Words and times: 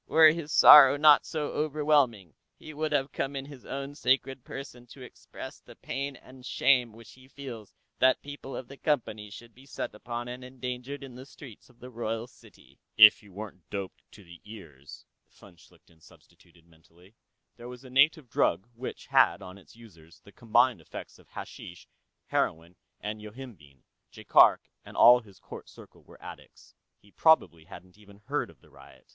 "Were 0.07 0.31
his 0.31 0.51
sorrow 0.51 0.97
not 0.97 1.27
so 1.27 1.49
overwhelming, 1.51 2.33
he 2.55 2.73
would 2.73 2.91
have 2.91 3.11
come 3.11 3.35
in 3.35 3.45
His 3.45 3.67
Own 3.67 3.93
Sacred 3.93 4.43
Person 4.43 4.87
to 4.87 5.03
express 5.03 5.59
the 5.59 5.75
pain 5.75 6.15
and 6.15 6.43
shame 6.43 6.91
which 6.91 7.11
he 7.11 7.27
feels 7.27 7.71
that 7.99 8.19
people 8.23 8.55
of 8.57 8.67
the 8.67 8.77
Company 8.77 9.29
should 9.29 9.53
be 9.53 9.67
set 9.67 9.93
upon 9.93 10.27
and 10.27 10.43
endangered 10.43 11.03
in 11.03 11.13
the 11.13 11.25
streets 11.27 11.69
of 11.69 11.79
the 11.79 11.91
royal 11.91 12.25
city." 12.25 12.79
If 12.97 13.19
he 13.19 13.29
weren't 13.29 13.69
doped 13.69 14.01
to 14.13 14.23
the 14.23 14.41
ears, 14.43 15.05
von 15.29 15.55
Schlichten 15.55 16.01
substituted 16.01 16.65
mentally. 16.65 17.13
There 17.57 17.69
was 17.69 17.85
a 17.85 17.91
native 17.91 18.27
drug 18.27 18.67
which 18.73 19.05
had, 19.05 19.43
on 19.43 19.59
its 19.59 19.75
users, 19.75 20.19
the 20.21 20.31
combined 20.31 20.81
effects 20.81 21.19
of 21.19 21.27
hashish, 21.27 21.87
heroin 22.25 22.75
and 22.99 23.21
yohimbine; 23.21 23.83
Jaikark 24.11 24.61
and 24.83 24.97
all 24.97 25.19
his 25.19 25.37
court 25.37 25.69
circle 25.69 26.01
were 26.01 26.19
addicts. 26.19 26.73
He 26.97 27.11
probably 27.11 27.65
hadn't 27.65 27.99
even 27.99 28.17
heard 28.25 28.49
of 28.49 28.61
the 28.61 28.71
riot. 28.71 29.05